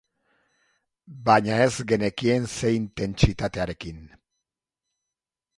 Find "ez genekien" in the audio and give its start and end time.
1.67-2.49